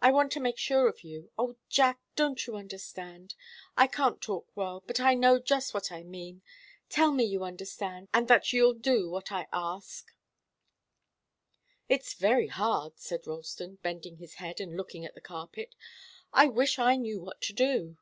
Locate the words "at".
15.04-15.16